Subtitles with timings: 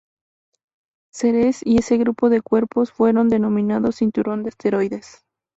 [1.13, 5.23] Ceres y ese grupo de cuerpos fueron denominados cinturón de asteroides.